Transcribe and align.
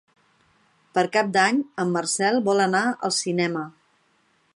Per 0.97 1.03
Cap 1.17 1.29
d'Any 1.35 1.59
en 1.83 1.93
Marcel 1.97 2.41
vol 2.47 2.65
anar 2.65 2.83
al 3.09 3.15
cinema. 3.19 3.63